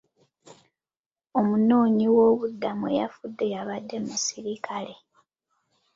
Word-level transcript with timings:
Omunoonyi 1.37 2.05
woobubudamu 2.15 2.85
eyafudde 2.93 3.45
yabadde 3.53 3.97
musirikale. 4.05 4.95